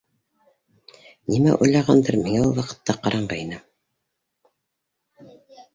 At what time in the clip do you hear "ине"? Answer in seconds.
3.47-3.61